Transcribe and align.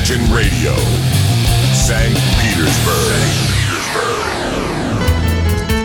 Imagine 0.00 0.32
Radio, 0.32 0.72
St. 1.74 2.16
Petersburg. 2.40 3.50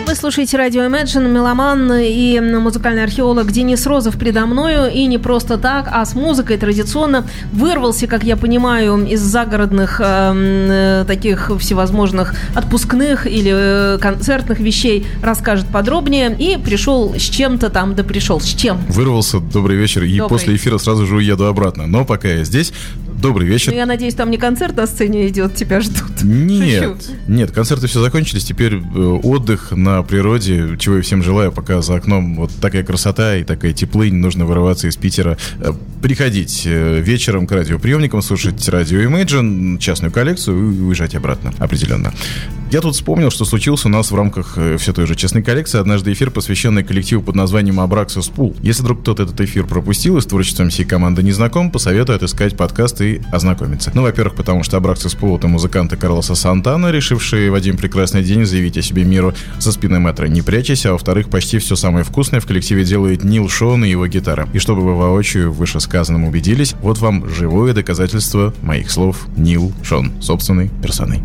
Вы 0.06 0.14
слушаете 0.14 0.56
радио 0.56 0.84
Imagine, 0.84 1.28
меломан 1.28 1.92
и 1.92 2.40
музыкальный 2.40 3.02
археолог 3.02 3.52
Денис 3.52 3.84
Розов 3.86 4.16
предо 4.16 4.46
мною. 4.46 4.90
И 4.90 5.04
не 5.04 5.18
просто 5.18 5.58
так, 5.58 5.88
а 5.92 6.02
с 6.06 6.14
музыкой 6.14 6.56
традиционно 6.56 7.26
вырвался, 7.52 8.06
как 8.06 8.24
я 8.24 8.38
понимаю, 8.38 9.04
из 9.04 9.20
загородных 9.20 10.00
э, 10.02 11.04
таких 11.06 11.50
всевозможных 11.58 12.34
отпускных 12.54 13.26
или 13.26 13.52
э, 13.54 13.98
концертных 13.98 14.60
вещей, 14.60 15.06
расскажет 15.22 15.66
подробнее. 15.66 16.34
И 16.38 16.56
пришел 16.56 17.14
с 17.14 17.22
чем-то 17.22 17.68
там, 17.68 17.94
да 17.94 18.02
пришел. 18.02 18.40
С 18.40 18.46
чем? 18.46 18.78
Вырвался, 18.88 19.40
добрый 19.40 19.76
вечер, 19.76 20.04
и 20.04 20.16
Добрый. 20.16 20.28
после 20.38 20.56
эфира 20.56 20.78
сразу 20.78 21.04
же 21.04 21.16
уеду 21.16 21.44
обратно. 21.46 21.86
Но 21.86 22.06
пока 22.06 22.28
я 22.28 22.44
здесь, 22.44 22.72
добрый 23.20 23.46
вечер. 23.46 23.72
Ну, 23.72 23.78
я 23.78 23.86
надеюсь, 23.86 24.14
там 24.14 24.30
не 24.30 24.38
концерт 24.38 24.76
на 24.76 24.86
сцене 24.86 25.28
идет, 25.28 25.54
тебя 25.54 25.80
ждут. 25.80 26.06
Нет, 26.22 26.84
Шучу. 26.84 27.18
нет, 27.28 27.50
концерты 27.50 27.86
все 27.86 28.00
закончились, 28.00 28.44
теперь 28.44 28.74
э, 28.74 28.98
отдых 28.98 29.72
на 29.72 30.02
природе, 30.02 30.76
чего 30.78 30.96
я 30.96 31.02
всем 31.02 31.22
желаю, 31.22 31.52
пока 31.52 31.82
за 31.82 31.96
окном 31.96 32.36
вот 32.36 32.50
такая 32.60 32.82
красота 32.82 33.36
и 33.36 33.44
такая 33.44 33.72
теплынь, 33.72 34.14
нужно 34.14 34.44
вырываться 34.46 34.88
из 34.88 34.96
Питера, 34.96 35.36
Э, 35.60 35.72
приходить 36.02 36.62
э, 36.66 37.00
вечером 37.00 37.46
к 37.46 37.52
радиоприемникам, 37.52 38.22
слушать 38.22 38.68
радио 38.68 39.00
Imagine, 39.00 39.78
частную 39.78 40.12
коллекцию 40.12 40.72
и 40.72 40.80
уезжать 40.80 41.14
обратно, 41.14 41.52
определенно. 41.58 42.12
Я 42.70 42.80
тут 42.80 42.94
вспомнил, 42.94 43.30
что 43.30 43.44
случилось 43.44 43.84
у 43.84 43.88
нас 43.88 44.10
в 44.10 44.14
рамках 44.14 44.58
все 44.78 44.92
той 44.92 45.06
же 45.06 45.14
частной 45.14 45.42
коллекции 45.42 45.78
однажды 45.78 46.12
эфир, 46.12 46.30
посвященный 46.30 46.82
коллективу 46.82 47.22
под 47.22 47.36
названием 47.36 47.80
Abraxas 47.80 48.32
Pool. 48.34 48.56
Если 48.60 48.82
вдруг 48.82 49.02
кто-то 49.02 49.22
этот 49.22 49.40
эфир 49.40 49.66
пропустил 49.66 50.16
и 50.16 50.20
с 50.20 50.26
творчеством 50.26 50.70
всей 50.70 50.84
команды 50.84 51.22
не 51.22 51.32
знаком, 51.32 51.70
посоветую 51.70 52.16
отыскать 52.16 52.56
подкаст 52.56 53.00
и 53.06 53.20
ознакомиться. 53.30 53.90
Ну, 53.94 54.02
во-первых, 54.02 54.36
потому 54.36 54.62
что 54.62 54.76
Abraxas 54.76 55.18
Pool— 55.18 55.36
это 55.38 55.48
музыканты 55.48 55.96
Карлоса 55.96 56.34
Сантана, 56.34 56.90
решившие 56.90 57.50
в 57.50 57.54
один 57.54 57.76
прекрасный 57.76 58.22
день 58.22 58.44
заявить 58.44 58.76
о 58.78 58.82
себе 58.82 59.04
миру 59.04 59.34
со 59.58 59.72
спины 59.72 59.98
метра 59.98 60.26
не 60.26 60.42
прячась, 60.42 60.86
а 60.86 60.92
во-вторых, 60.92 61.28
почти 61.28 61.58
все 61.58 61.76
самое 61.76 62.04
вкусное 62.04 62.40
в 62.40 62.46
коллективе 62.46 62.84
делает 62.84 63.24
Нил 63.24 63.48
Шон 63.48 63.84
и 63.84 63.90
его 63.90 64.06
гитара. 64.06 64.48
И 64.52 64.58
чтобы 64.58 64.82
вы 64.82 64.94
воочию 64.94 65.52
в 65.52 65.58
вышесказанном 65.58 66.24
убедились, 66.24 66.74
вот 66.82 66.98
вам 66.98 67.28
живое 67.28 67.72
доказательство 67.72 68.54
моих 68.62 68.90
слов 68.90 69.26
Нил 69.36 69.72
Шон, 69.82 70.12
собственной 70.20 70.70
персоной. 70.82 71.22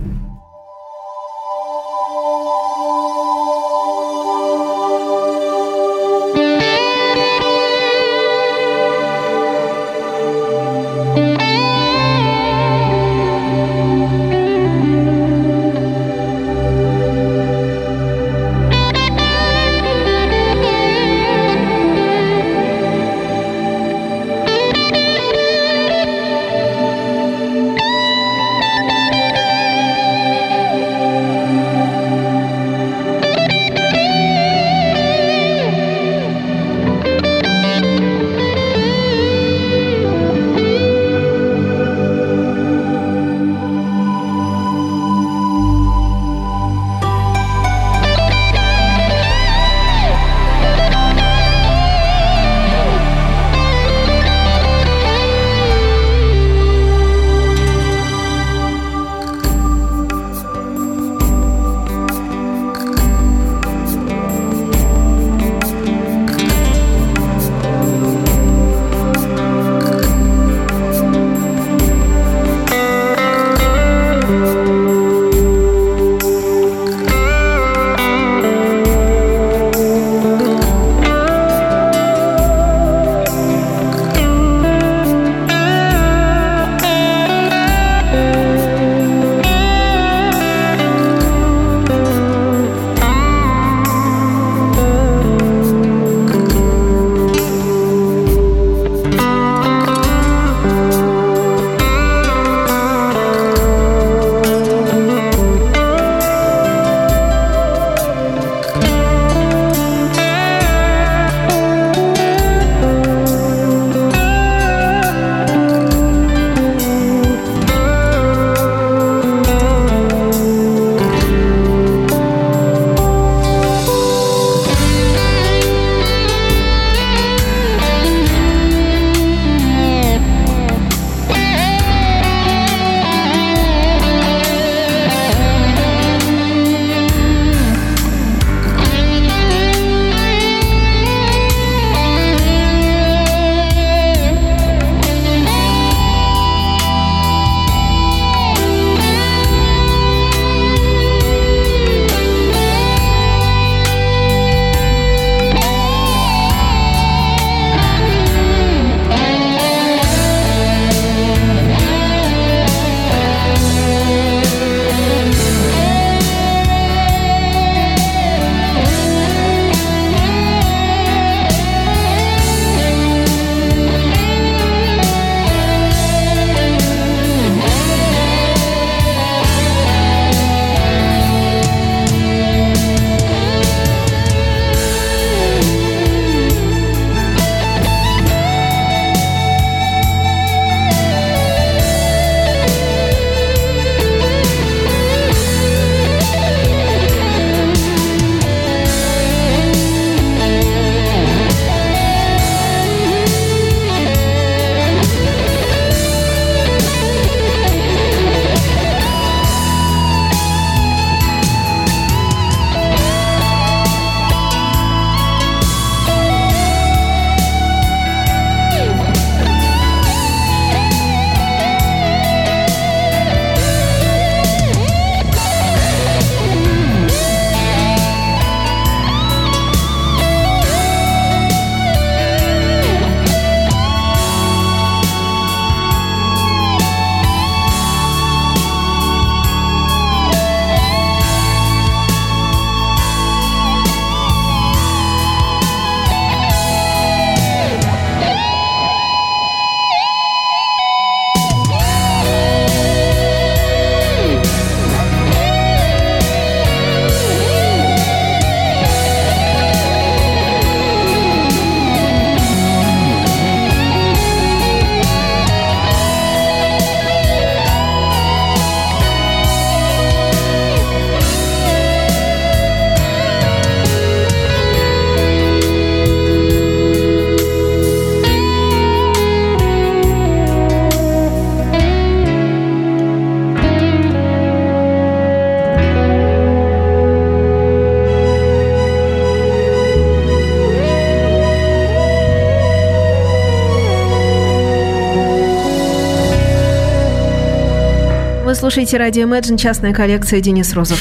Слушаете 298.72 298.96
радио 298.96 299.28
Imagine, 299.28 299.58
частная 299.58 299.92
коллекция 299.92 300.40
Денис 300.40 300.72
Розов. 300.74 300.98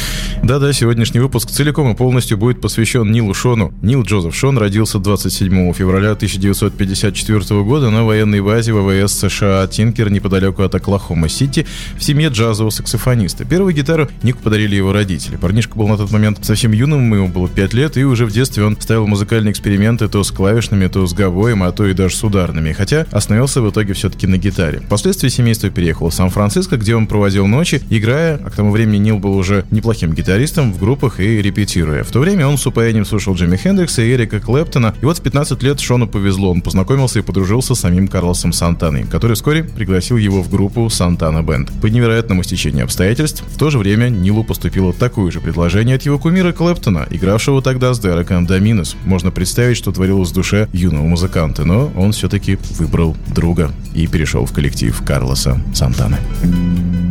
Да-да, 0.50 0.72
сегодняшний 0.72 1.20
выпуск 1.20 1.48
целиком 1.48 1.92
и 1.92 1.94
полностью 1.94 2.36
будет 2.36 2.60
посвящен 2.60 3.12
Нилу 3.12 3.34
Шону. 3.34 3.72
Нил 3.82 4.02
Джозеф 4.02 4.34
Шон 4.34 4.58
родился 4.58 4.98
27 4.98 5.72
февраля 5.74 6.10
1954 6.10 7.62
года 7.62 7.90
на 7.90 8.04
военной 8.04 8.40
базе 8.40 8.72
ВВС 8.72 9.12
США 9.12 9.64
Тинкер 9.68 10.10
неподалеку 10.10 10.64
от 10.64 10.74
Оклахома-Сити 10.74 11.68
в 11.96 12.02
семье 12.02 12.30
джазового 12.30 12.70
саксофониста. 12.70 13.44
Первую 13.44 13.74
гитару 13.74 14.08
Нику 14.24 14.40
подарили 14.42 14.74
его 14.74 14.92
родители. 14.92 15.36
Парнишка 15.36 15.78
был 15.78 15.86
на 15.86 15.96
тот 15.96 16.10
момент 16.10 16.44
совсем 16.44 16.72
юным, 16.72 17.14
ему 17.14 17.28
было 17.28 17.48
5 17.48 17.72
лет, 17.74 17.96
и 17.96 18.02
уже 18.02 18.26
в 18.26 18.32
детстве 18.32 18.64
он 18.64 18.76
ставил 18.80 19.06
музыкальные 19.06 19.52
эксперименты 19.52 20.08
то 20.08 20.24
с 20.24 20.32
клавишными, 20.32 20.88
то 20.88 21.06
с 21.06 21.14
гавоем, 21.14 21.62
а 21.62 21.70
то 21.70 21.86
и 21.86 21.94
даже 21.94 22.16
с 22.16 22.24
ударными. 22.24 22.72
Хотя 22.72 23.06
остановился 23.12 23.62
в 23.62 23.70
итоге 23.70 23.92
все-таки 23.92 24.26
на 24.26 24.36
гитаре. 24.36 24.80
Впоследствии 24.80 25.28
семейство 25.28 25.70
переехало 25.70 26.10
в 26.10 26.14
Сан-Франциско, 26.14 26.76
где 26.76 26.96
он 26.96 27.06
проводил 27.06 27.46
ночи, 27.46 27.80
играя, 27.88 28.40
а 28.44 28.50
к 28.50 28.56
тому 28.56 28.72
времени 28.72 28.98
Нил 28.98 29.20
был 29.20 29.36
уже 29.36 29.64
неплохим 29.70 30.12
гитаристом 30.12 30.39
в 30.40 30.78
группах 30.78 31.20
и 31.20 31.42
репетируя. 31.42 32.02
В 32.02 32.10
то 32.10 32.20
время 32.20 32.46
он 32.46 32.56
с 32.56 32.66
упоением 32.66 33.04
слушал 33.04 33.34
Джимми 33.34 33.56
Хендрикса 33.56 34.02
и 34.02 34.12
Эрика 34.12 34.40
Клэптона. 34.40 34.94
И 35.02 35.04
вот 35.04 35.18
в 35.18 35.22
15 35.22 35.62
лет 35.62 35.80
Шону 35.80 36.08
повезло, 36.08 36.50
он 36.50 36.62
познакомился 36.62 37.18
и 37.18 37.22
подружился 37.22 37.74
с 37.74 37.80
самим 37.80 38.08
Карлосом 38.08 38.52
Сантаной, 38.52 39.04
который 39.04 39.34
вскоре 39.34 39.64
пригласил 39.64 40.16
его 40.16 40.42
в 40.42 40.50
группу 40.50 40.88
Сантана 40.88 41.42
Бенд. 41.42 41.70
По 41.80 41.86
невероятному 41.86 42.42
стечению 42.42 42.84
обстоятельств, 42.84 43.44
в 43.46 43.58
то 43.58 43.70
же 43.70 43.78
время 43.78 44.08
Нилу 44.08 44.42
поступило 44.42 44.92
такое 44.92 45.30
же 45.30 45.40
предложение 45.40 45.96
от 45.96 46.02
его 46.02 46.18
кумира 46.18 46.52
Клэптона, 46.52 47.06
игравшего 47.10 47.60
тогда 47.60 47.92
с 47.92 48.00
Дереком 48.00 48.46
Доминус. 48.46 48.96
Можно 49.04 49.30
представить, 49.30 49.76
что 49.76 49.92
творилось 49.92 50.30
в 50.30 50.34
душе 50.34 50.68
юного 50.72 51.04
музыканта, 51.04 51.64
но 51.64 51.92
он 51.96 52.12
все-таки 52.12 52.58
выбрал 52.78 53.16
друга 53.28 53.70
и 53.94 54.06
перешел 54.06 54.46
в 54.46 54.52
коллектив 54.52 54.98
Карлоса 55.04 55.60
Сантаны. 55.74 56.16
Thank 56.42 57.04
you. 57.04 57.09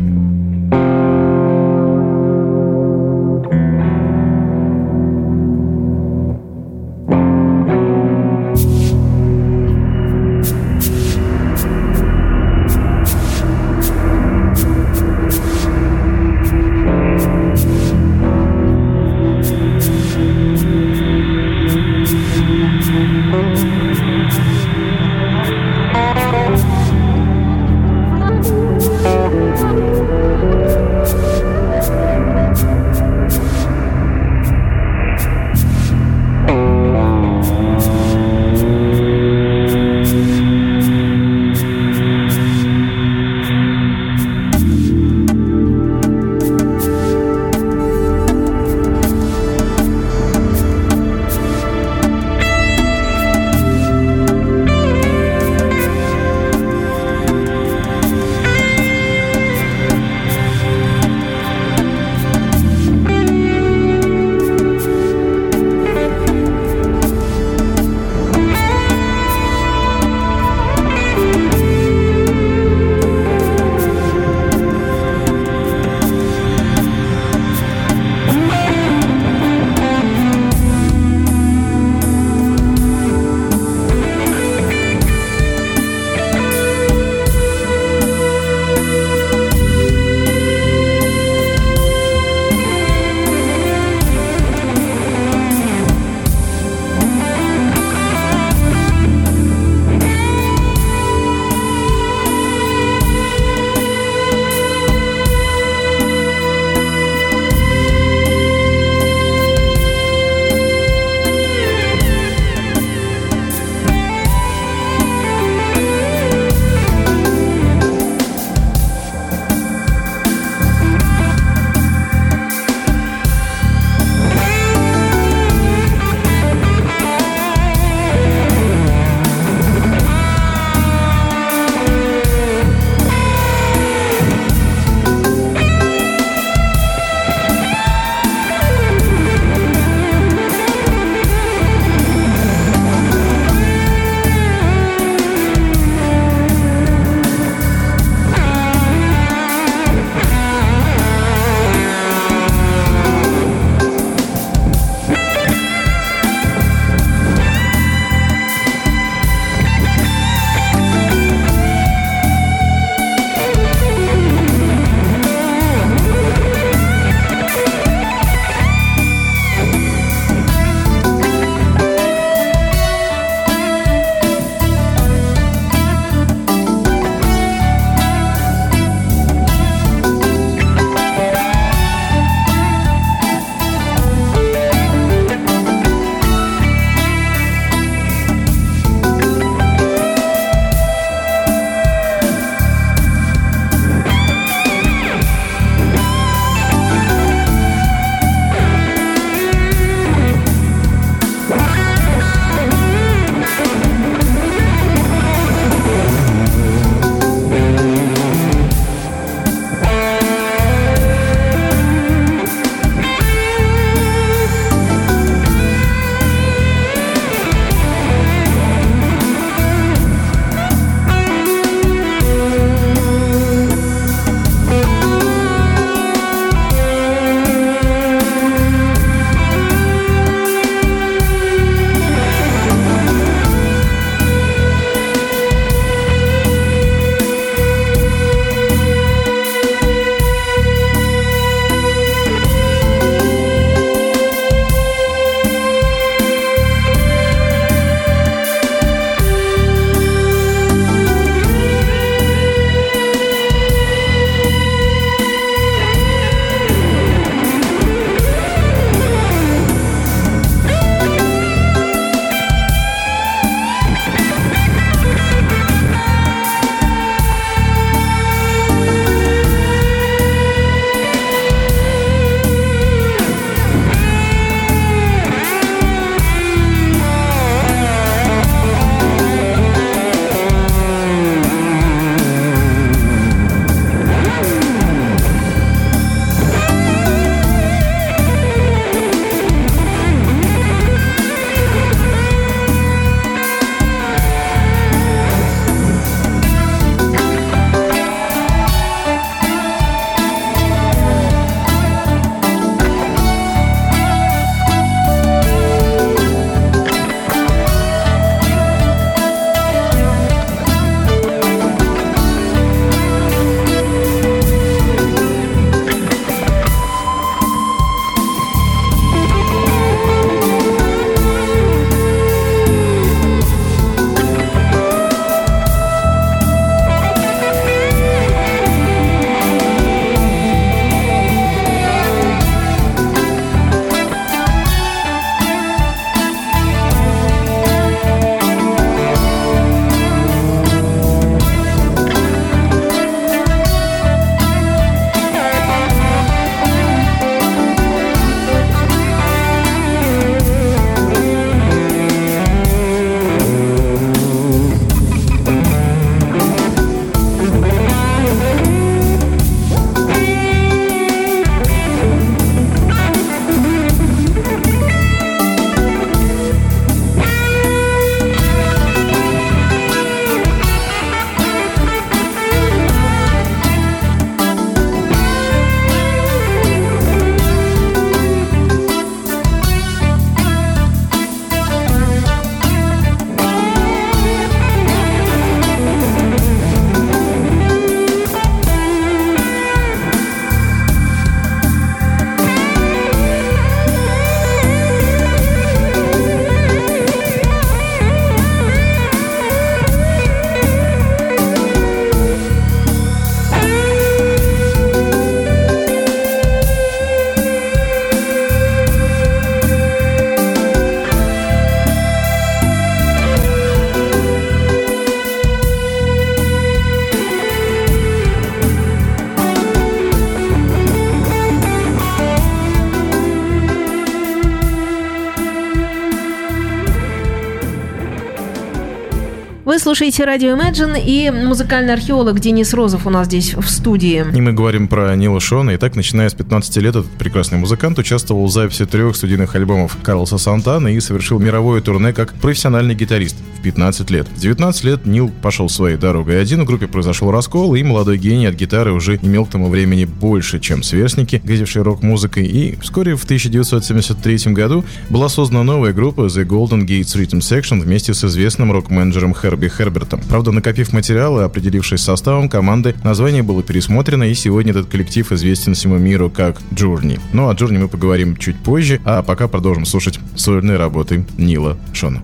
Слушаете 429.89 430.23
радио 430.23 430.55
Imagine 430.55 431.03
и 431.03 431.31
музыкальный 431.31 431.93
археолог 431.93 432.39
Денис 432.39 432.75
Розов 432.75 433.07
у 433.07 433.09
нас 433.09 433.25
здесь 433.25 433.55
в 433.55 433.67
студии. 433.67 434.23
И 434.35 434.39
мы 434.39 434.53
говорим 434.53 434.87
про 434.87 435.15
Нила 435.15 435.39
Шона. 435.39 435.71
И 435.71 435.77
так, 435.77 435.95
начиная 435.95 436.29
с 436.29 436.35
15 436.35 436.77
лет, 436.77 436.95
этот 436.95 437.09
прекрасный 437.09 437.57
музыкант 437.57 437.97
участвовал 437.97 438.45
в 438.45 438.51
записи 438.51 438.85
трех 438.85 439.15
студийных 439.15 439.55
альбомов 439.55 439.97
Карлоса 440.03 440.37
Сантана 440.37 440.89
и 440.89 440.99
совершил 440.99 441.39
мировое 441.39 441.81
турне 441.81 442.13
как 442.13 442.35
профессиональный 442.35 442.93
гитарист 442.93 443.35
в 443.59 443.61
15 443.61 444.09
лет. 444.09 444.27
В 444.27 444.39
19 444.39 444.83
лет 444.85 445.05
Нил 445.05 445.31
пошел 445.41 445.69
своей 445.69 445.97
дорогой 445.97 446.41
один, 446.41 446.61
в 446.61 446.65
группе 446.65 446.87
произошел 446.87 447.31
раскол, 447.31 447.75
и 447.75 447.83
молодой 447.83 448.17
гений 448.17 448.45
от 448.45 448.55
гитары 448.55 448.93
уже 448.93 449.17
имел 449.21 449.45
к 449.45 449.49
тому 449.49 449.69
времени 449.69 450.05
больше, 450.05 450.59
чем 450.59 450.81
сверстники, 450.81 451.41
грезившие 451.43 451.83
рок-музыкой, 451.83 452.45
и 452.45 452.77
вскоре 452.81 453.15
в 453.15 453.23
1973 453.23 454.53
году 454.53 454.85
была 455.09 455.29
создана 455.29 455.63
новая 455.63 455.93
группа 455.93 456.21
The 456.21 456.45
Golden 456.45 456.85
Gates 456.85 457.15
Rhythm 457.17 457.39
Section 457.39 457.81
вместе 457.81 458.13
с 458.13 458.23
известным 458.23 458.71
рок-менеджером 458.71 459.35
Херби 459.35 459.67
Хербертом. 459.67 460.21
Правда, 460.29 460.51
накопив 460.51 460.93
материалы, 460.93 461.43
определившись 461.43 462.01
составом 462.01 462.49
команды, 462.49 462.95
название 463.03 463.43
было 463.43 463.61
пересмотрено, 463.61 464.23
и 464.23 464.33
сегодня 464.33 464.71
этот 464.71 464.87
коллектив 464.87 465.31
известен 465.31 465.73
всему 465.73 465.97
миру 465.97 466.29
как 466.29 466.61
Journey. 466.71 467.19
Ну, 467.33 467.49
о 467.49 467.53
Journey 467.53 467.79
мы 467.79 467.87
поговорим 467.87 468.37
чуть 468.37 468.57
позже, 468.57 469.01
а 469.03 469.21
пока 469.21 469.47
продолжим 469.47 469.85
слушать 469.85 470.19
сольные 470.35 470.77
работы 470.77 471.25
Нила 471.37 471.77
Шона. 471.93 472.23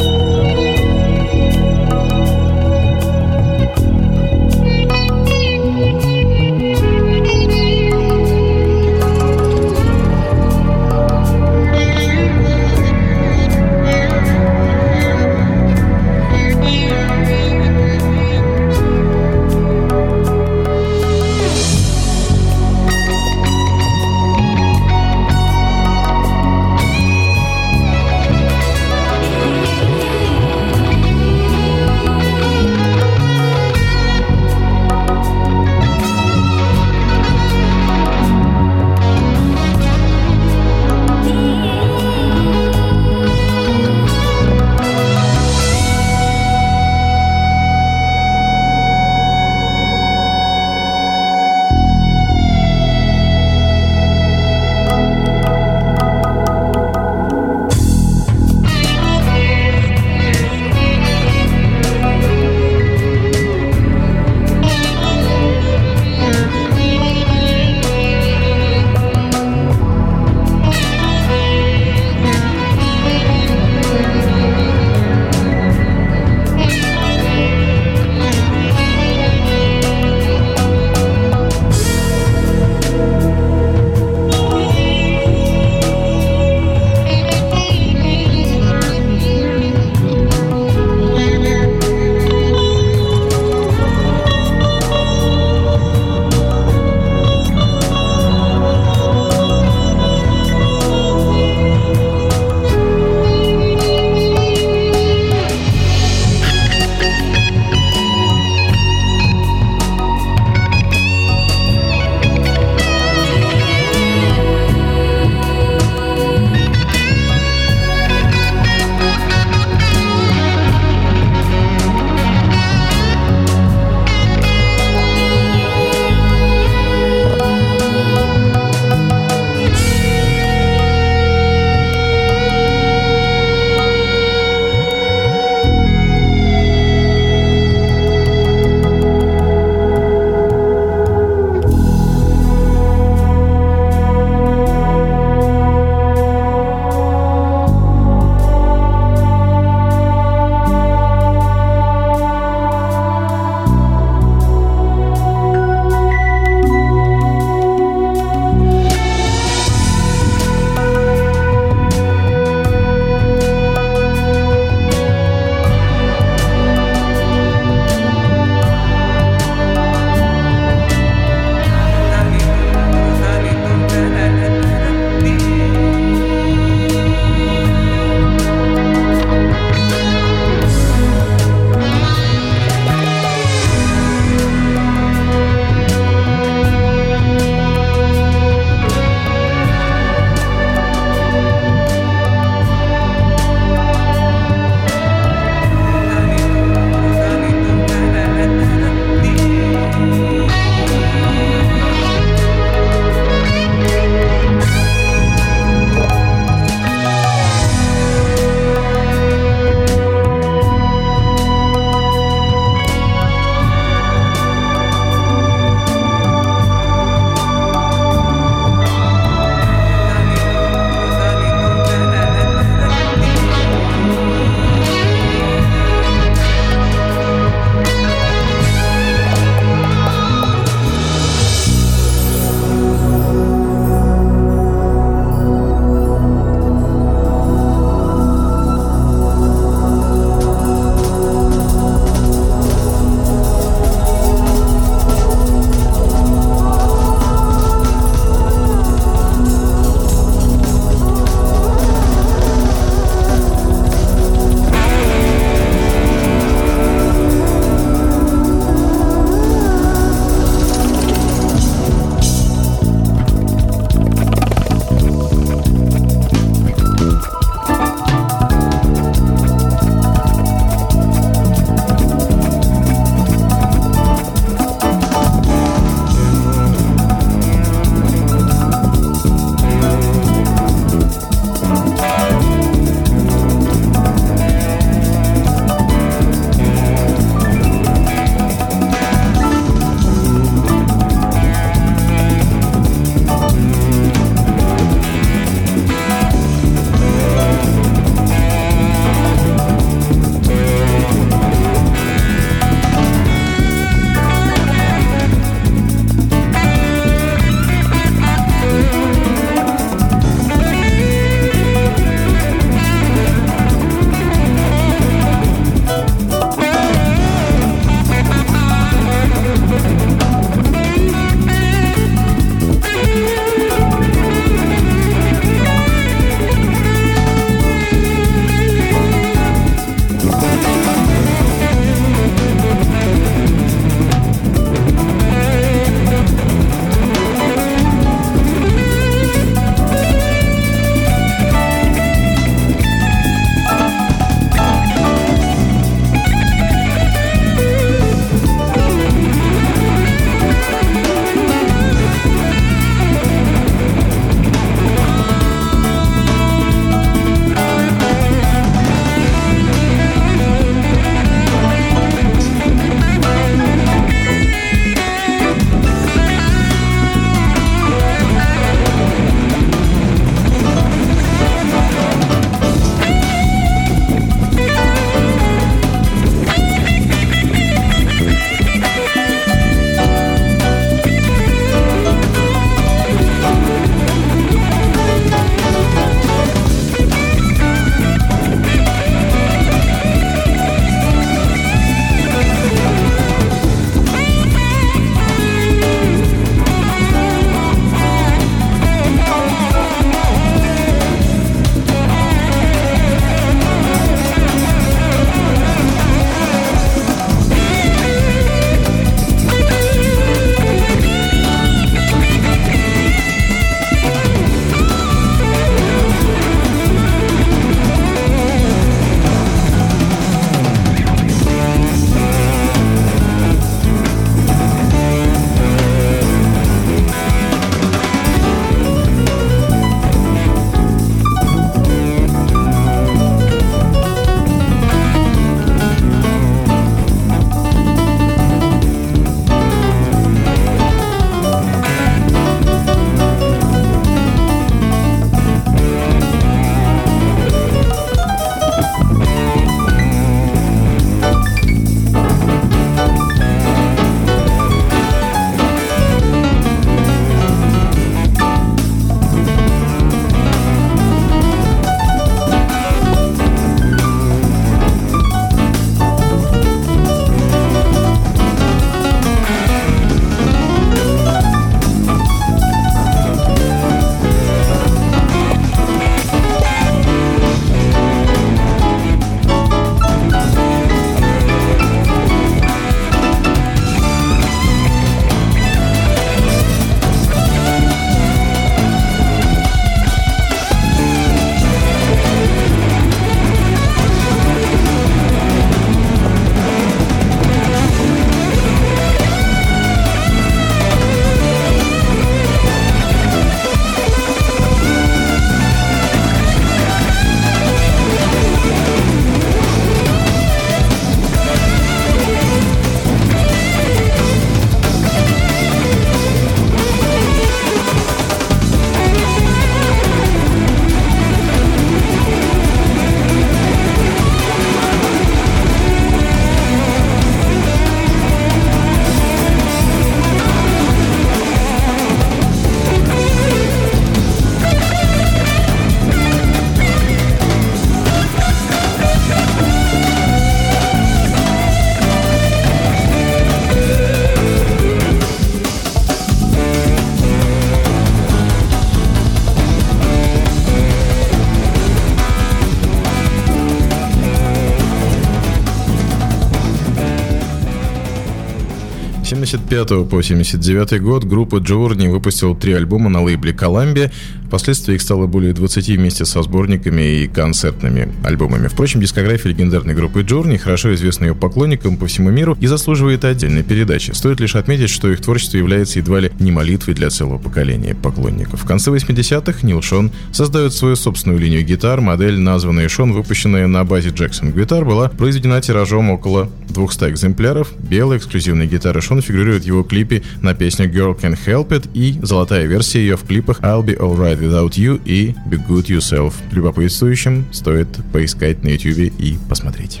75 559.68 560.08
по 560.08 560.22
79 560.22 561.02
год 561.02 561.24
группа 561.24 561.56
Journey 561.56 562.10
выпустила 562.10 562.56
три 562.56 562.72
альбома 562.72 563.10
на 563.10 563.22
лейбле 563.22 563.52
Columbia. 563.52 564.10
Впоследствии 564.46 564.94
их 564.94 565.02
стало 565.02 565.26
более 565.26 565.52
20 565.52 565.88
вместе 565.88 566.24
со 566.24 566.42
сборниками 566.42 567.02
и 567.02 567.28
концертными 567.28 568.10
альбомами. 568.24 568.68
Впрочем, 568.68 569.02
дискография 569.02 569.50
легендарной 569.50 569.94
группы 569.94 570.22
Journey 570.22 570.56
хорошо 570.56 570.94
известна 570.94 571.26
ее 571.26 571.34
поклонникам 571.34 571.98
по 571.98 572.06
всему 572.06 572.30
миру 572.30 572.56
и 572.58 572.66
заслуживает 572.66 573.26
отдельной 573.26 573.62
передачи. 573.62 574.12
Стоит 574.12 574.40
лишь 574.40 574.56
отметить, 574.56 574.88
что 574.88 575.10
их 575.10 575.20
творчество 575.20 575.58
является 575.58 575.98
едва 575.98 576.20
ли 576.20 576.32
не 576.40 576.50
молитвой 576.50 576.94
для 576.94 577.10
целого 577.10 577.36
поколения 577.36 577.94
поклонников. 577.94 578.62
В 578.62 578.66
конце 578.66 578.90
80-х 578.90 579.66
Нил 579.66 579.82
Шон 579.82 580.12
создает 580.32 580.72
свою 580.72 580.96
собственную 580.96 581.38
линию 581.38 581.62
гитар. 581.62 582.00
Модель, 582.00 582.38
названная 582.38 582.88
Шон, 582.88 583.12
выпущенная 583.12 583.66
на 583.66 583.84
базе 583.84 584.08
Jackson 584.08 584.54
Guitar, 584.54 584.86
была 584.86 585.10
произведена 585.10 585.60
тиражом 585.60 586.08
около 586.08 586.48
200 586.70 587.10
экземпляров. 587.10 587.74
Белая 587.78 588.18
эксклюзивная 588.18 588.66
гитара 588.66 589.02
Шон 589.02 589.20
фигурирует 589.20 589.57
в 589.62 589.66
его 589.66 589.82
клипе 589.82 590.22
на 590.42 590.54
песню 590.54 590.86
Girl 590.86 591.18
Can 591.18 591.38
Help 591.46 591.68
It 591.68 591.88
и 591.94 592.18
золотая 592.22 592.66
версия 592.66 593.00
ее 593.00 593.16
в 593.16 593.24
клипах 593.24 593.60
I'll 593.60 593.84
Be 593.84 593.98
Alright 593.98 594.40
Without 594.40 594.70
You 594.70 595.00
и 595.04 595.34
Be 595.48 595.60
Good 595.66 595.86
Yourself. 595.86 596.34
Любопытствующим 596.52 597.46
стоит 597.52 597.88
поискать 598.12 598.62
на 598.62 598.68
YouTube 598.68 599.12
и 599.18 599.38
посмотреть. 599.48 600.00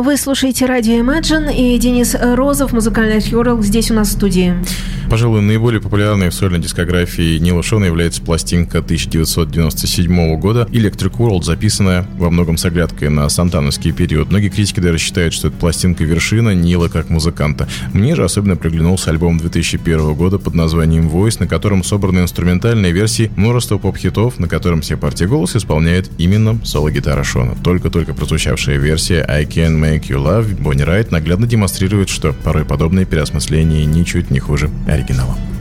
Вы 0.00 0.16
слушаете 0.16 0.64
радио 0.64 0.94
Imagine 0.94 1.54
и 1.54 1.76
Денис 1.76 2.16
Розов, 2.18 2.72
музыкальный 2.72 3.16
археолог, 3.16 3.62
здесь 3.62 3.90
у 3.90 3.94
нас 3.94 4.08
в 4.08 4.12
студии. 4.12 4.54
Пожалуй, 5.10 5.40
наиболее 5.42 5.80
популярной 5.80 6.30
в 6.30 6.34
сольной 6.34 6.60
дискографии 6.60 7.38
Нила 7.38 7.64
Шона 7.64 7.86
является 7.86 8.22
пластинка 8.22 8.78
1997 8.78 10.38
года 10.38 10.68
«Electric 10.70 11.16
World», 11.16 11.42
записанная 11.42 12.06
во 12.16 12.30
многом 12.30 12.56
с 12.56 12.64
оглядкой 12.64 13.10
на 13.10 13.28
сантановский 13.28 13.90
период. 13.90 14.30
Многие 14.30 14.50
критики 14.50 14.78
даже 14.78 14.98
считают, 14.98 15.34
что 15.34 15.48
эта 15.48 15.56
пластинка 15.56 16.04
вершина 16.04 16.54
Нила 16.54 16.86
как 16.86 17.10
музыканта. 17.10 17.68
Мне 17.92 18.14
же 18.14 18.22
особенно 18.22 18.54
приглянулся 18.54 19.10
альбом 19.10 19.38
2001 19.38 20.14
года 20.14 20.38
под 20.38 20.54
названием 20.54 21.08
«Voice», 21.08 21.40
на 21.40 21.48
котором 21.48 21.82
собраны 21.82 22.20
инструментальные 22.20 22.92
версии 22.92 23.32
множества 23.34 23.78
поп-хитов, 23.78 24.38
на 24.38 24.46
котором 24.46 24.80
все 24.80 24.96
партии 24.96 25.24
голоса 25.24 25.58
исполняет 25.58 26.08
именно 26.18 26.64
соло-гитара 26.64 27.24
Шона. 27.24 27.56
Только-только 27.64 28.14
прозвучавшая 28.14 28.78
версия 28.78 29.26
«I 29.28 29.44
Can 29.44 29.76
Make 29.80 30.02
You 30.02 30.24
Love» 30.24 30.62
Бонни 30.62 30.82
Райт 30.82 31.10
наглядно 31.10 31.48
демонстрирует, 31.48 32.10
что 32.10 32.32
порой 32.32 32.64
подобные 32.64 33.06
переосмысления 33.06 33.84
ничуть 33.84 34.30
не 34.30 34.38
хуже 34.38 34.70
Heigenauer. 35.00 35.59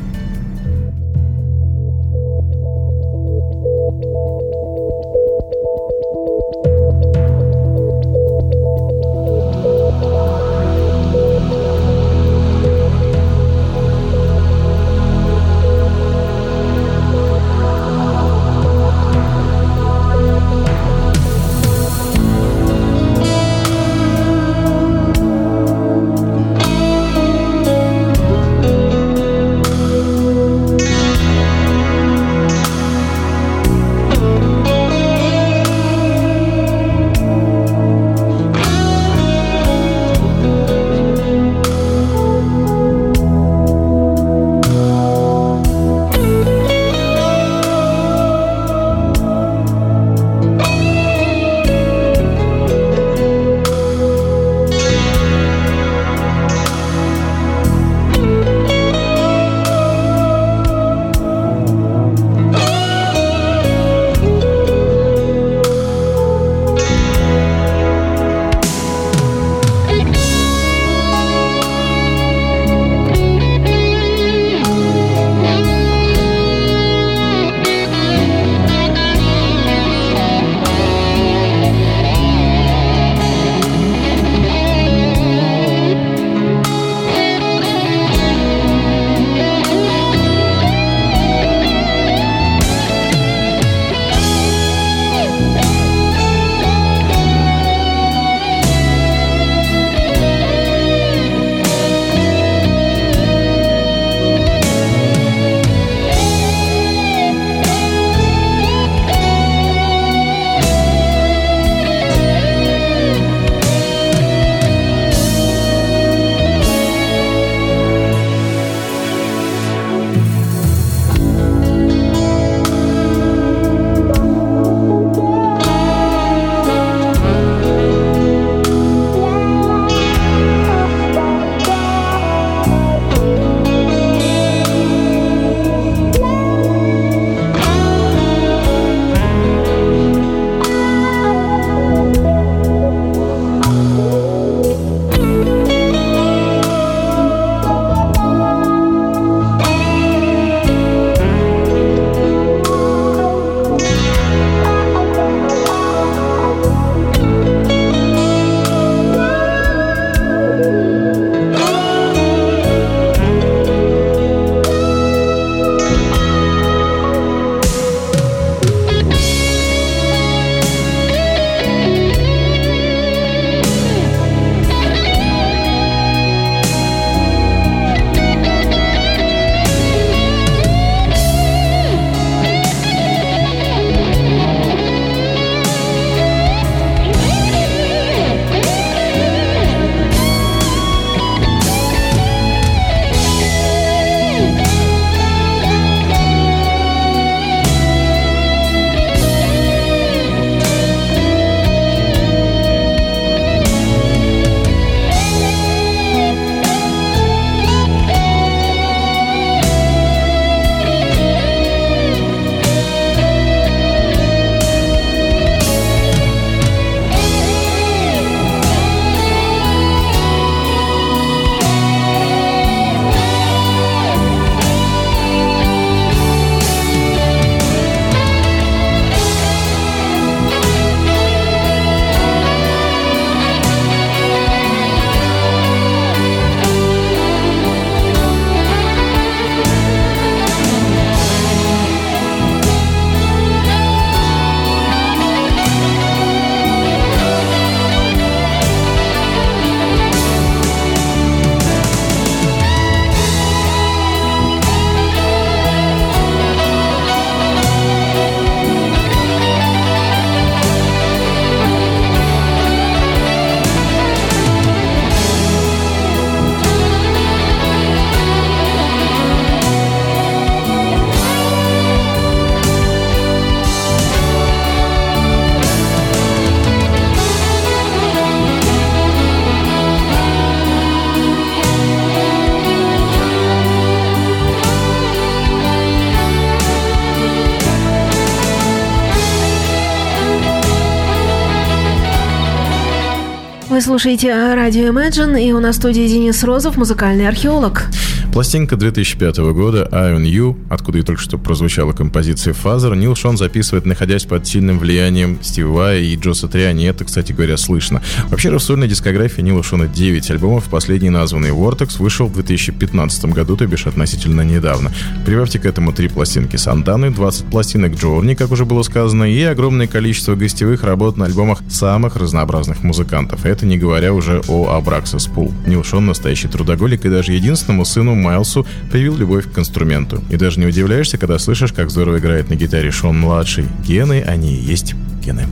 Вы 293.80 293.84
слушаете 293.84 294.34
радио 294.56 294.90
Imagine, 294.90 295.42
и 295.42 295.54
у 295.54 295.62
нас 295.62 295.76
в 295.76 295.80
студии 295.80 296.06
Денис 296.06 296.44
Розов, 296.44 296.76
музыкальный 296.76 297.30
археолог. 297.30 297.84
Пластинка 298.32 298.78
2005 298.78 299.38
года 299.54 299.90
«I 299.92 300.14
on 300.14 300.24
U», 300.24 300.56
откуда 300.70 301.00
и 301.00 301.02
только 301.02 301.20
что 301.20 301.40
прозвучала 301.40 301.94
композиция 301.94 302.54
«Father», 302.54 302.96
Нил 302.96 303.16
Шон 303.16 303.38
записывает, 303.38 303.88
находясь 303.88 304.26
под 304.26 304.48
сильным 304.48 304.78
влиянием 304.78 305.40
Стива 305.42 305.74
Вая 305.74 306.02
и 306.02 306.16
Джо 306.16 306.34
Сатриани. 306.34 306.86
Это, 306.86 307.06
кстати 307.06 307.32
говоря, 307.34 307.58
слышно. 307.58 308.04
Вообще, 308.30 308.52
в 308.52 308.60
сольной 308.60 308.88
дискографии 308.88 309.42
Нила 309.42 309.64
Шона 309.64 309.88
9 309.88 310.30
альбомов, 310.30 310.66
последний 310.66 311.10
названный 311.10 311.50
«Vortex» 311.50 311.98
вышел 311.98 312.28
в 312.28 312.34
2015 312.34 313.26
году, 313.26 313.58
то 313.58 313.66
бишь 313.66 313.88
относительно 313.88 314.42
недавно. 314.42 314.92
Прибавьте 315.26 315.58
к 315.58 315.66
этому 315.66 315.92
три 315.92 316.08
пластинки 316.08 316.56
Сантаны, 316.56 317.10
20 317.10 317.46
пластинок 317.46 317.96
Journey, 317.96 318.36
как 318.36 318.52
уже 318.52 318.64
было 318.64 318.84
сказано, 318.84 319.24
и 319.24 319.42
огромное 319.42 319.88
количество 319.88 320.36
гостевых 320.36 320.84
работ 320.84 321.18
на 321.18 321.26
альбомах 321.26 321.62
самых 321.68 322.16
разнообразных 322.16 322.84
музыкантов. 322.84 323.46
Это 323.46 323.66
не 323.66 323.80
говоря 323.80 324.14
уже 324.14 324.42
о 324.48 324.76
Abraxas 324.76 325.26
Pool. 325.26 325.52
Нил 325.66 325.84
Шон 325.84 326.06
настоящий 326.06 326.48
трудоголик 326.48 327.06
и 327.06 327.10
даже 327.10 327.34
единственному 327.34 327.86
сыну 327.86 328.19
Майлсу 328.20 328.66
привил 328.92 329.18
любовь 329.18 329.52
к 329.52 329.58
инструменту. 329.58 330.24
И 330.30 330.38
даже 330.38 330.60
не 330.60 330.66
удивляешься, 330.66 331.18
когда 331.18 331.40
слышишь, 331.40 331.74
как 331.74 331.90
здорово 331.90 332.20
играет 332.20 332.50
на 332.50 332.56
гитаре 332.56 332.92
Шон-младший. 332.92 333.66
Гены, 333.86 334.22
они 334.22 334.56
и 334.56 334.62
есть 334.62 334.96
гены. 335.24 335.48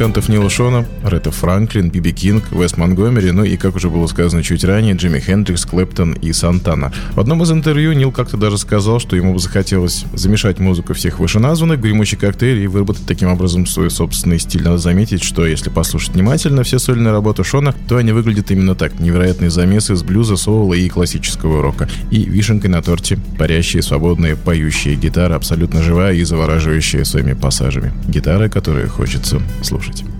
Музыкантов 0.00 0.30
Нила 0.30 0.48
Шона, 0.48 0.86
Ретта 1.04 1.30
Франклин, 1.30 1.90
Биби 1.90 2.12
Кинг, 2.12 2.52
Вес 2.52 2.78
Монгомери, 2.78 3.32
ну 3.32 3.44
и, 3.44 3.58
как 3.58 3.76
уже 3.76 3.90
было 3.90 4.06
сказано 4.06 4.42
чуть 4.42 4.64
ранее, 4.64 4.94
Джимми 4.94 5.20
Хендрикс, 5.20 5.66
Клэптон 5.66 6.14
и 6.14 6.32
Сантана. 6.32 6.90
В 7.12 7.20
одном 7.20 7.42
из 7.42 7.52
интервью 7.52 7.92
Нил 7.92 8.10
как-то 8.10 8.38
даже 8.38 8.56
сказал, 8.56 8.98
что 8.98 9.14
ему 9.14 9.34
бы 9.34 9.38
захотелось 9.38 10.06
замешать 10.14 10.58
музыку 10.58 10.94
всех 10.94 11.18
вышеназванных, 11.18 11.82
гремучий 11.82 12.16
коктейль 12.16 12.62
и 12.62 12.66
выработать 12.66 13.04
таким 13.06 13.28
образом 13.28 13.66
свой 13.66 13.90
собственный 13.90 14.38
стиль. 14.38 14.62
Надо 14.62 14.78
заметить, 14.78 15.22
что 15.22 15.44
если 15.44 15.68
послушать 15.68 16.14
внимательно 16.14 16.62
все 16.62 16.78
сольные 16.78 17.12
работы 17.12 17.44
Шона, 17.44 17.74
то 17.86 17.98
они 17.98 18.12
выглядят 18.12 18.50
именно 18.50 18.74
так. 18.74 19.00
Невероятные 19.00 19.50
замесы 19.50 19.92
из 19.92 20.02
блюза, 20.02 20.38
соула 20.38 20.72
и 20.72 20.88
классического 20.88 21.60
рока. 21.60 21.90
И 22.10 22.24
вишенкой 22.24 22.70
на 22.70 22.80
торте 22.80 23.18
парящие, 23.36 23.82
свободные, 23.82 24.34
поющие 24.34 24.94
гитары, 24.94 25.34
абсолютно 25.34 25.82
живая 25.82 26.14
и 26.14 26.24
завораживающая 26.24 27.04
своими 27.04 27.34
пассажами. 27.34 27.92
Гитары, 28.08 28.48
которые 28.48 28.86
хочется 28.86 29.42
слушать 29.60 29.89
слушать. 29.92 30.19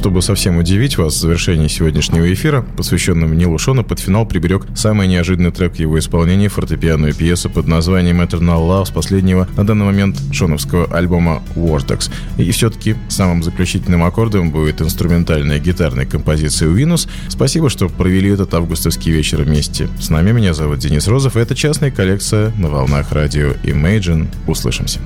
Чтобы 0.00 0.22
совсем 0.22 0.56
удивить 0.56 0.96
вас, 0.96 1.14
в 1.14 1.20
завершении 1.20 1.68
сегодняшнего 1.68 2.32
эфира, 2.32 2.62
посвященного 2.62 3.34
Нилу 3.34 3.58
Шону, 3.58 3.84
под 3.84 4.00
финал 4.00 4.24
приберег 4.24 4.62
самый 4.74 5.06
неожиданный 5.06 5.50
трек 5.50 5.76
его 5.76 5.98
исполнения, 5.98 6.48
фортепианную 6.48 7.14
пьесу 7.14 7.50
под 7.50 7.66
названием 7.66 8.22
Eternal 8.22 8.66
Love 8.66 8.86
с 8.86 8.90
последнего 8.90 9.46
на 9.58 9.66
данный 9.66 9.84
момент 9.84 10.16
шоновского 10.32 10.86
альбома 10.86 11.42
Vortex. 11.54 12.10
И 12.38 12.50
все-таки 12.50 12.96
самым 13.10 13.42
заключительным 13.42 14.02
аккордом 14.02 14.50
будет 14.50 14.80
инструментальная 14.80 15.58
гитарная 15.58 16.06
композиция 16.06 16.70
Винус. 16.70 17.06
Спасибо, 17.28 17.68
что 17.68 17.90
провели 17.90 18.30
этот 18.30 18.54
августовский 18.54 19.12
вечер 19.12 19.42
вместе. 19.42 19.86
С 20.00 20.08
нами 20.08 20.32
меня 20.32 20.54
зовут 20.54 20.78
Денис 20.78 21.06
Розов, 21.08 21.36
и 21.36 21.40
это 21.40 21.54
частная 21.54 21.90
коллекция 21.90 22.54
на 22.56 22.70
волнах 22.70 23.12
радио 23.12 23.50
Imagine. 23.64 24.28
Услышимся. 24.46 24.98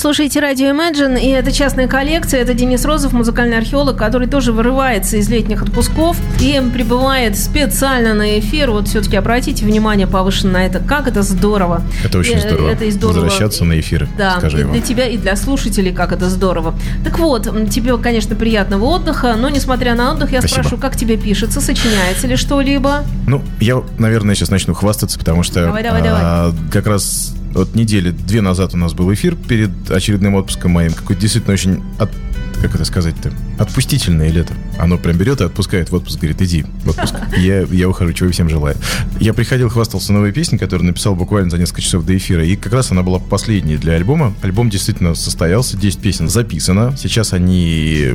Слушаете 0.00 0.40
радио 0.40 0.68
Imagine, 0.68 1.20
и 1.20 1.28
это 1.28 1.52
частная 1.52 1.86
коллекция. 1.86 2.40
Это 2.40 2.54
Денис 2.54 2.84
Розов, 2.84 3.12
музыкальный 3.12 3.58
археолог, 3.58 3.96
который 3.96 4.26
тоже 4.28 4.52
вырывается 4.52 5.18
из 5.18 5.28
летних 5.28 5.62
отпусков 5.62 6.16
и 6.40 6.60
прибывает 6.72 7.36
специально 7.38 8.14
на 8.14 8.38
эфир. 8.38 8.70
Вот 8.70 8.88
все-таки 8.88 9.16
обратите 9.16 9.64
внимание 9.64 10.06
повышенно 10.06 10.54
на 10.54 10.66
это. 10.66 10.80
Как 10.80 11.06
это 11.06 11.22
здорово. 11.22 11.82
Это 12.02 12.18
очень 12.18 12.36
Э, 12.36 12.40
здорово. 12.40 12.70
Это 12.70 12.84
и 12.86 12.90
здорово. 12.90 13.24
Возвращаться 13.24 13.64
на 13.64 13.78
эфиры, 13.78 14.08
Да, 14.16 14.36
скажи 14.38 14.56
и 14.56 14.60
его. 14.60 14.72
для 14.72 14.80
тебя, 14.80 15.06
и 15.06 15.18
для 15.18 15.36
слушателей, 15.36 15.92
как 15.92 16.12
это 16.12 16.30
здорово. 16.30 16.74
Так 17.04 17.18
вот, 17.18 17.44
тебе, 17.70 17.96
конечно, 17.98 18.34
приятного 18.34 18.84
отдыха, 18.86 19.36
но 19.38 19.50
несмотря 19.50 19.94
на 19.94 20.12
отдых, 20.12 20.32
я 20.32 20.40
Спасибо. 20.40 20.62
спрошу, 20.62 20.78
как 20.78 20.96
тебе 20.96 21.18
пишется, 21.18 21.60
сочиняется 21.60 22.26
ли 22.26 22.36
что-либо? 22.36 23.04
Ну, 23.26 23.42
я, 23.60 23.82
наверное, 23.98 24.34
сейчас 24.34 24.50
начну 24.50 24.72
хвастаться, 24.72 25.18
потому 25.18 25.42
что 25.42 25.66
Давай, 25.66 25.82
давай, 25.82 26.02
а, 26.06 26.54
как 26.72 26.86
раз 26.86 27.34
вот 27.52 27.74
недели 27.74 28.10
две 28.10 28.40
назад 28.40 28.74
у 28.74 28.76
нас 28.76 28.94
был 28.94 29.12
эфир 29.12 29.36
перед 29.36 29.90
очередным 29.90 30.34
отпуском 30.34 30.72
моим. 30.72 30.92
Какой-то 30.92 31.22
действительно 31.22 31.54
очень 31.54 31.82
как 32.60 32.74
это 32.74 32.84
сказать-то, 32.84 33.32
отпустительное 33.58 34.30
лето. 34.30 34.52
Оно 34.78 34.98
прям 34.98 35.16
берет 35.16 35.40
и 35.40 35.44
отпускает 35.44 35.90
в 35.90 35.94
отпуск, 35.94 36.18
говорит, 36.18 36.42
иди 36.42 36.64
в 36.84 36.90
отпуск. 36.90 37.14
Я, 37.36 37.62
я 37.62 37.88
ухожу, 37.88 38.12
чего 38.12 38.30
всем 38.30 38.48
желаю. 38.48 38.76
Я 39.18 39.32
приходил, 39.32 39.68
хвастался 39.68 40.12
новой 40.12 40.32
песней, 40.32 40.58
которую 40.58 40.86
написал 40.86 41.14
буквально 41.14 41.50
за 41.50 41.58
несколько 41.58 41.80
часов 41.80 42.04
до 42.04 42.16
эфира, 42.16 42.44
и 42.44 42.56
как 42.56 42.72
раз 42.72 42.90
она 42.90 43.02
была 43.02 43.18
последней 43.18 43.76
для 43.76 43.94
альбома. 43.94 44.34
Альбом 44.42 44.70
действительно 44.70 45.14
состоялся, 45.14 45.76
10 45.76 46.00
песен 46.00 46.28
записано. 46.28 46.94
Сейчас 46.96 47.32
они 47.32 48.10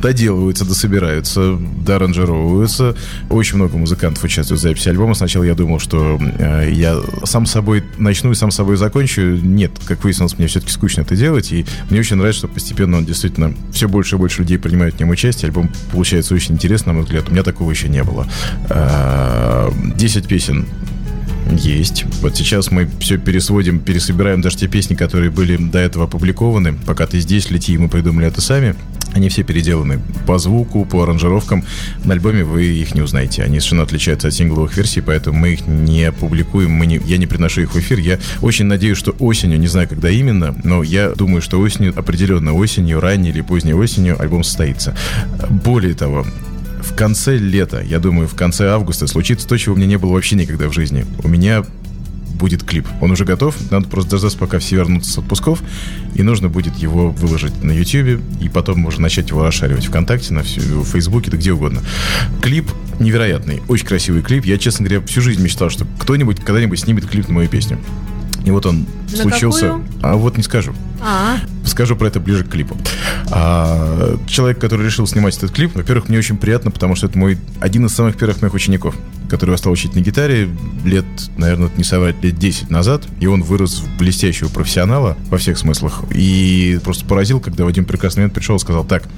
доделываются, 0.00 0.64
дособираются, 0.64 1.58
доаранжировываются. 1.84 2.96
Очень 3.30 3.56
много 3.56 3.76
музыкантов 3.76 4.24
участвует 4.24 4.60
в 4.60 4.62
записи 4.62 4.88
альбома. 4.88 5.14
Сначала 5.14 5.44
я 5.44 5.54
думал, 5.54 5.78
что 5.78 6.18
э, 6.38 6.70
я 6.72 7.00
сам 7.24 7.46
собой 7.46 7.84
начну 7.98 8.32
и 8.32 8.34
сам 8.34 8.50
собой 8.50 8.76
закончу. 8.76 9.22
Нет, 9.22 9.72
как 9.86 10.02
выяснилось, 10.04 10.38
мне 10.38 10.46
все-таки 10.46 10.72
скучно 10.72 11.02
это 11.02 11.16
делать, 11.16 11.52
и 11.52 11.64
мне 11.90 12.00
очень 12.00 12.16
нравится, 12.16 12.40
что 12.40 12.48
постепенно 12.48 12.98
он 12.98 13.04
действительно 13.04 13.54
все 13.72 13.81
больше 13.88 14.16
и 14.16 14.18
больше 14.18 14.42
людей 14.42 14.58
принимают 14.58 14.96
в 14.96 15.00
нем 15.00 15.10
участие. 15.10 15.48
Альбом 15.48 15.70
получается 15.90 16.34
очень 16.34 16.54
интересный, 16.54 16.88
на 16.88 16.94
мой 16.94 17.02
взгляд. 17.04 17.28
У 17.28 17.32
меня 17.32 17.42
такого 17.42 17.70
еще 17.70 17.88
не 17.88 18.02
было. 18.02 18.26
Э, 18.68 19.70
10 19.96 20.26
песен 20.26 20.66
есть. 21.50 22.04
Вот 22.20 22.36
сейчас 22.36 22.70
мы 22.70 22.88
все 23.00 23.18
пересводим, 23.18 23.80
пересобираем 23.80 24.40
даже 24.40 24.56
те 24.56 24.68
песни, 24.68 24.94
которые 24.94 25.30
были 25.30 25.56
до 25.56 25.78
этого 25.78 26.04
опубликованы. 26.04 26.74
Пока 26.86 27.06
ты 27.06 27.20
здесь, 27.20 27.50
лети, 27.50 27.76
мы 27.76 27.88
придумали 27.88 28.26
это 28.26 28.40
сами. 28.40 28.74
Они 29.12 29.28
все 29.28 29.42
переделаны 29.42 30.00
по 30.26 30.38
звуку, 30.38 30.84
по 30.84 31.02
аранжировкам. 31.02 31.64
На 32.04 32.14
альбоме 32.14 32.44
вы 32.44 32.64
их 32.64 32.94
не 32.94 33.02
узнаете. 33.02 33.42
Они 33.42 33.60
совершенно 33.60 33.82
отличаются 33.82 34.28
от 34.28 34.34
сингловых 34.34 34.76
версий, 34.76 35.00
поэтому 35.00 35.38
мы 35.38 35.54
их 35.54 35.66
не 35.66 36.10
публикуем, 36.12 36.70
мы 36.70 36.86
не, 36.86 37.00
я 37.04 37.18
не 37.18 37.26
приношу 37.26 37.62
их 37.62 37.74
в 37.74 37.78
эфир. 37.78 37.98
Я 37.98 38.18
очень 38.40 38.66
надеюсь, 38.66 38.98
что 38.98 39.12
осенью, 39.18 39.58
не 39.58 39.66
знаю, 39.66 39.88
когда 39.88 40.10
именно, 40.10 40.54
но 40.64 40.82
я 40.82 41.10
думаю, 41.10 41.42
что 41.42 41.60
осенью, 41.60 41.92
определенно 41.96 42.54
осенью, 42.54 43.00
ранней 43.00 43.30
или 43.30 43.40
поздней 43.42 43.74
осенью 43.74 44.20
альбом 44.20 44.44
состоится. 44.44 44.96
Более 45.50 45.94
того, 45.94 46.26
в 46.82 46.94
конце 46.94 47.36
лета, 47.36 47.80
я 47.80 47.98
думаю, 47.98 48.28
в 48.28 48.34
конце 48.34 48.68
августа 48.68 49.06
случится 49.06 49.46
то, 49.46 49.56
чего 49.56 49.74
у 49.74 49.78
меня 49.78 49.86
не 49.86 49.98
было 49.98 50.12
вообще 50.12 50.36
никогда 50.36 50.68
в 50.68 50.72
жизни. 50.72 51.06
У 51.22 51.28
меня 51.28 51.64
будет 52.42 52.64
клип. 52.64 52.88
Он 53.00 53.12
уже 53.12 53.24
готов, 53.24 53.54
надо 53.70 53.86
просто 53.88 54.10
дождаться, 54.10 54.36
пока 54.36 54.58
все 54.58 54.74
вернутся 54.74 55.12
с 55.12 55.18
отпусков, 55.18 55.62
и 56.14 56.24
нужно 56.24 56.48
будет 56.48 56.76
его 56.76 57.10
выложить 57.10 57.62
на 57.62 57.70
YouTube, 57.70 58.20
и 58.40 58.48
потом 58.48 58.80
можно 58.80 59.02
начать 59.02 59.30
его 59.30 59.44
расшаривать 59.44 59.86
ВКонтакте, 59.86 60.34
на 60.34 60.42
всю, 60.42 60.60
в 60.80 60.84
Фейсбуке, 60.88 61.30
да 61.30 61.36
где 61.36 61.52
угодно. 61.52 61.82
Клип 62.40 62.68
невероятный, 62.98 63.62
очень 63.68 63.86
красивый 63.86 64.22
клип. 64.22 64.44
Я, 64.44 64.58
честно 64.58 64.84
говоря, 64.84 65.06
всю 65.06 65.20
жизнь 65.20 65.40
мечтал, 65.40 65.70
что 65.70 65.86
кто-нибудь 66.00 66.40
когда-нибудь 66.40 66.80
снимет 66.80 67.06
клип 67.06 67.28
на 67.28 67.34
мою 67.34 67.48
песню. 67.48 67.78
И 68.44 68.50
вот 68.50 68.66
он 68.66 68.86
На 69.12 69.16
случился. 69.18 69.60
какую? 69.68 69.84
А 70.02 70.16
вот 70.16 70.36
не 70.36 70.42
скажу. 70.42 70.74
А, 71.00 71.36
Скажу 71.64 71.94
про 71.94 72.08
это 72.08 72.18
ближе 72.18 72.42
к 72.42 72.48
клипу. 72.48 72.76
А, 73.30 74.18
человек, 74.26 74.58
который 74.58 74.84
решил 74.84 75.06
снимать 75.06 75.36
этот 75.36 75.52
клип, 75.52 75.76
во-первых, 75.76 76.08
мне 76.08 76.18
очень 76.18 76.36
приятно, 76.36 76.72
потому 76.72 76.96
что 76.96 77.06
это 77.06 77.16
мой 77.16 77.38
один 77.60 77.86
из 77.86 77.94
самых 77.94 78.16
первых 78.16 78.42
моих 78.42 78.52
учеников, 78.54 78.96
который 79.32 79.52
я 79.52 79.56
стал 79.56 79.72
учить 79.72 79.94
на 79.94 80.00
гитаре 80.00 80.46
лет, 80.84 81.06
наверное, 81.38 81.70
не 81.78 81.84
соврать, 81.84 82.22
лет 82.22 82.38
10 82.38 82.68
назад, 82.68 83.04
и 83.18 83.26
он 83.26 83.42
вырос 83.42 83.80
в 83.80 83.96
блестящего 83.96 84.50
профессионала 84.50 85.16
во 85.30 85.38
всех 85.38 85.56
смыслах. 85.56 86.04
И 86.14 86.78
просто 86.84 87.06
поразил, 87.06 87.40
когда 87.40 87.64
в 87.64 87.66
один 87.66 87.86
прекрасный 87.86 88.18
момент 88.20 88.34
пришел 88.34 88.56
и 88.56 88.58
сказал, 88.58 88.84
так, 88.84 89.08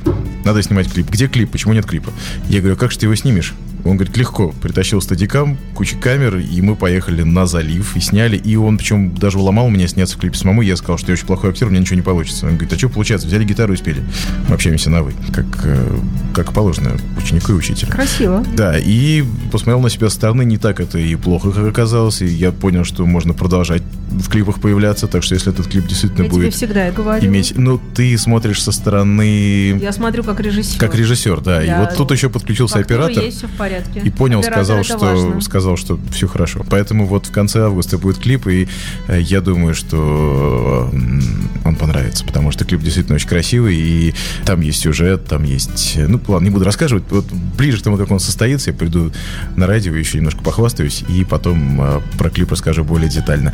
надо 0.45 0.63
снимать 0.63 0.89
клип. 0.89 1.11
Где 1.11 1.27
клип? 1.27 1.51
Почему 1.51 1.73
нет 1.73 1.85
клипа? 1.85 2.13
Я 2.49 2.61
говорю, 2.61 2.77
как 2.77 2.93
же 2.93 2.99
ты 3.01 3.07
его 3.07 3.17
снимешь? 3.17 3.55
Он 3.85 3.97
говорит, 3.97 4.17
легко. 4.17 4.55
Притащил 4.63 5.01
стадикам, 5.01 5.59
кучу 5.75 5.99
камер, 5.99 6.39
и 6.39 6.61
мы 6.63 6.75
поехали 6.75 7.23
на 7.23 7.47
залив 7.47 7.97
и 7.97 8.01
сняли. 8.01 8.37
И 8.37 8.57
он, 8.57 8.79
причем, 8.79 9.15
даже 9.15 9.39
уломал 9.39 9.69
меня 9.69 9.87
сняться 9.89 10.17
в 10.17 10.21
клипе 10.21 10.39
самому. 10.39 10.63
Я 10.63 10.77
сказал, 10.77 10.97
что 10.99 11.09
я 11.09 11.15
очень 11.15 11.27
плохой 11.27 11.51
актер, 11.51 11.67
у 11.67 11.71
меня 11.71 11.81
ничего 11.81 11.97
не 11.97 12.03
получится. 12.03 12.47
Он 12.47 12.53
говорит, 12.53 12.73
а 12.73 12.79
что 12.79 12.89
получается? 12.89 13.27
Взяли 13.29 13.45
гитару 13.45 13.75
и 13.75 13.77
спели. 13.77 14.03
Мы 14.49 14.55
общаемся 14.55 14.89
на 14.91 15.03
«вы», 15.03 15.13
как, 15.35 15.47
э, 15.65 15.99
как 16.35 16.53
положено 16.53 16.97
ученику 17.19 17.53
и 17.53 17.55
учителю. 17.57 17.91
красиво. 17.93 18.45
Да, 18.57 18.79
и 18.79 19.23
посмотрел 19.53 19.81
на 19.81 19.91
себя 19.91 20.09
со 20.09 20.17
стороны, 20.17 20.45
не 20.45 20.57
так 20.57 20.81
это 20.81 20.99
и 20.99 21.15
плохо, 21.17 21.51
как 21.51 21.67
оказалось. 21.67 22.23
И 22.23 22.27
я 22.27 22.53
понял, 22.53 22.85
что 22.85 23.05
можно 23.05 23.35
продолжать 23.35 23.83
в 24.11 24.29
клипах 24.31 24.61
появляться. 24.61 25.09
Так 25.09 25.23
что 25.23 25.35
если 25.35 25.53
этот 25.53 25.67
клип 25.67 25.87
действительно 25.87 26.23
Я 26.23 26.29
тебе 26.31 26.37
будет 26.43 26.55
всегда 26.55 26.91
говорю. 26.91 27.27
иметь... 27.27 27.53
Ну, 27.57 27.79
ты 27.95 28.17
смотришь 28.17 28.63
со 28.63 28.73
стороны... 28.73 29.77
Я 29.81 29.93
смотрю 29.93 30.23
как 30.25 30.41
режиссер. 30.41 30.79
Как 30.79 30.95
режиссер, 30.95 31.41
да. 31.41 31.63
И 31.63 31.67
Да. 31.67 31.81
вот 31.81 31.97
тут 31.97 32.11
еще 32.13 32.31
подключился 32.31 32.79
оператор. 32.79 33.23
есть, 33.23 33.39
все 33.39 33.47
в 33.47 33.51
порядке. 33.51 33.74
И 34.05 34.11
понял, 34.11 34.41
Оператор 34.41 34.85
сказал, 34.85 34.85
что 34.85 35.41
сказал, 35.41 35.77
что 35.77 35.99
все 36.13 36.27
хорошо. 36.29 36.65
Поэтому 36.69 37.07
вот 37.07 37.27
в 37.27 37.31
конце 37.33 37.63
августа 37.65 37.99
будет 37.99 38.19
клип, 38.19 38.47
и 38.47 38.69
э, 39.09 39.21
я 39.21 39.41
думаю, 39.41 39.75
что 39.75 40.91
он 41.65 41.77
понравится, 41.77 42.25
потому 42.25 42.51
что 42.51 42.65
клип 42.65 42.81
действительно 42.81 43.17
очень 43.17 43.29
красивый, 43.29 43.77
и 43.77 44.15
там 44.45 44.61
есть 44.61 44.81
сюжет, 44.81 45.27
там 45.27 45.45
есть... 45.45 45.95
э, 45.97 46.07
Ну, 46.07 46.21
ладно, 46.29 46.47
не 46.47 46.51
буду 46.51 46.65
рассказывать. 46.65 47.05
Вот 47.11 47.27
ближе 47.57 47.79
к 47.79 47.83
тому, 47.83 47.97
как 47.97 48.11
он 48.11 48.21
состоится, 48.21 48.71
я 48.71 48.77
приду 48.77 49.13
на 49.57 49.67
радио, 49.67 49.95
еще 49.95 50.19
немножко 50.19 50.43
похвастаюсь, 50.43 51.05
и 51.09 51.25
потом 51.25 51.81
э, 51.81 52.01
про 52.19 52.31
клип 52.31 52.51
расскажу 52.53 52.85
более 52.85 53.09
детально. 53.09 53.53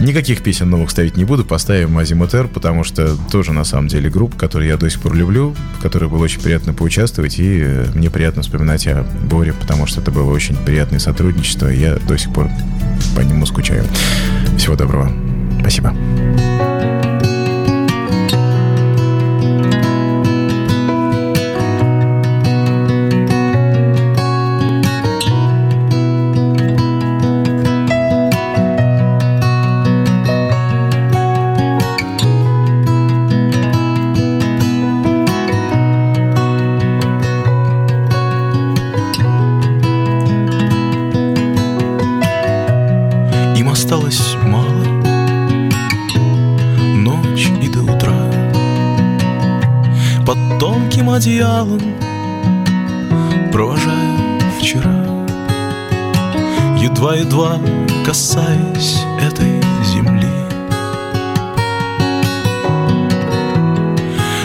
Никаких 0.00 0.42
песен 0.42 0.70
новых 0.70 0.90
ставить 0.90 1.16
не 1.16 1.24
буду, 1.24 1.44
поставим 1.44 1.98
Азимутер, 1.98 2.48
потому 2.48 2.84
что 2.84 3.16
тоже, 3.30 3.52
на 3.52 3.64
самом 3.64 3.88
деле, 3.88 4.10
группа, 4.10 4.36
которую 4.38 4.68
я 4.68 4.76
до 4.76 4.88
сих 4.88 5.00
пор 5.00 5.14
люблю, 5.14 5.54
в 5.78 5.82
которой 5.82 6.08
было 6.08 6.22
очень 6.24 6.40
приятно 6.40 6.72
поучаствовать, 6.72 7.38
и 7.38 7.84
мне 7.94 8.10
приятно 8.10 8.42
вспоминать 8.42 8.86
о 8.86 9.06
Боре, 9.24 9.54
потому 9.60 9.86
что 9.86 10.00
это 10.00 10.10
было 10.10 10.30
очень 10.30 10.56
приятное 10.56 10.98
сотрудничество, 10.98 11.70
и 11.70 11.78
я 11.78 11.96
до 11.96 12.16
сих 12.16 12.32
пор 12.32 12.48
по 13.14 13.20
нему 13.20 13.46
скучаю. 13.46 13.84
Всего 14.56 14.76
доброго. 14.76 15.10
Спасибо. 15.60 15.94
Одеялом. 51.20 51.80
Провожаю 53.52 54.40
вчера 54.58 55.26
Едва-едва 56.78 57.60
касаясь 58.06 59.04
этой 59.20 59.60
земли. 59.84 60.26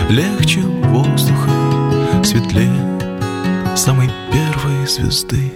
Легче 0.09 0.59
воздуха, 0.59 1.49
светлее 2.25 2.99
Самой 3.77 4.09
первой 4.33 4.85
звезды 4.85 5.53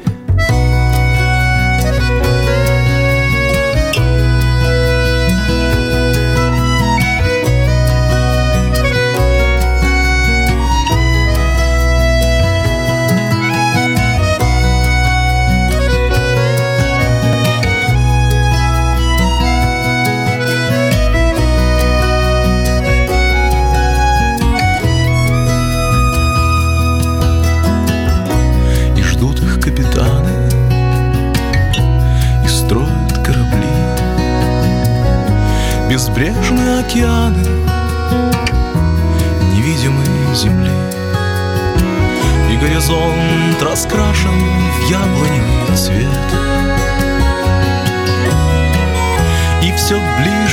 океаны 36.79 37.43
невидимой 39.53 40.33
земли. 40.33 40.71
И 42.51 42.57
горизонт 42.57 43.61
раскрашен 43.61 44.31
в 44.31 44.89
яблоневый 44.89 45.75
цвет. 45.75 46.07
И 49.61 49.73
все 49.75 49.99
ближе 50.19 50.48